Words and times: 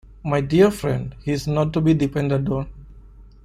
My 0.23 0.41
dear 0.41 0.71
friend, 0.71 1.13
he 1.23 1.31
is 1.31 1.45
not 1.45 1.73
to 1.73 1.79
be 1.79 1.93
depended 1.93 2.49
on. 2.49 2.67